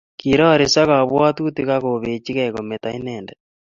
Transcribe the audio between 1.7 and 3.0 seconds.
akobechikei kometo